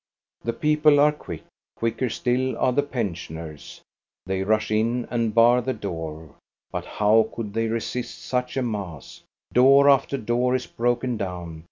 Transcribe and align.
"The 0.45 0.53
people 0.53 0.99
are 0.99 1.11
quick; 1.11 1.43
quicker 1.75 2.09
still 2.09 2.57
are 2.57 2.73
the 2.73 2.81
pen 2.81 3.13
sioners. 3.13 3.81
They 4.25 4.41
rush 4.41 4.71
in 4.71 5.07
and 5.11 5.31
bar 5.35 5.61
the 5.61 5.73
door. 5.75 6.33
But 6.71 6.85
how 6.85 7.29
could 7.35 7.53
they 7.53 7.67
resist 7.67 8.25
such 8.25 8.57
a 8.57 8.63
mass} 8.63 9.21
Door 9.53 9.91
after 9.91 10.17
door 10.17 10.55
is 10.55 10.65
broken 10.65 11.17
down. 11.17 11.59